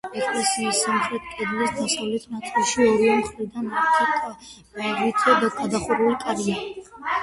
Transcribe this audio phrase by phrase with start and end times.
[0.19, 6.63] ეკლესიის სამხრეთ კედლის დასავლეთ ნაწილში ორივე მხრიდან არქიტრავით გადახურული კარია.